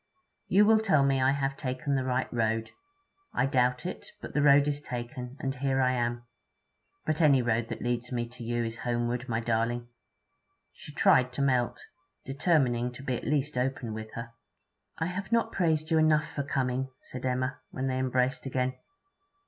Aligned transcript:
You 0.47 0.65
will 0.65 0.79
tell 0.79 1.05
me 1.05 1.21
I 1.21 1.29
have 1.29 1.55
taken 1.55 1.93
the 1.93 2.03
right 2.03 2.25
road. 2.33 2.71
I 3.35 3.45
doubt 3.45 3.85
it. 3.85 4.07
But 4.19 4.33
the 4.33 4.41
road 4.41 4.67
is 4.67 4.81
taken, 4.81 5.37
and 5.39 5.53
here 5.53 5.79
I 5.79 5.91
am. 5.91 6.23
But 7.05 7.21
any 7.21 7.43
road 7.43 7.67
that 7.69 7.83
leads 7.83 8.11
me 8.11 8.27
to 8.29 8.43
you 8.43 8.63
is 8.65 8.77
homeward, 8.79 9.29
my 9.29 9.41
darling!' 9.41 9.89
She 10.73 10.91
tried 10.91 11.31
to 11.33 11.43
melt, 11.43 11.85
determining 12.25 12.91
to 12.93 13.03
be 13.03 13.15
at 13.15 13.27
least 13.27 13.59
open 13.59 13.93
with 13.93 14.11
her. 14.15 14.31
'I 14.97 15.05
have 15.05 15.31
not 15.31 15.51
praised 15.51 15.91
you 15.91 15.99
enough 15.99 16.25
for 16.31 16.41
coming,' 16.41 16.89
said 17.03 17.23
Emma, 17.23 17.59
when 17.69 17.85
they 17.85 17.97
had 17.97 18.05
embraced 18.05 18.47
again. 18.47 18.73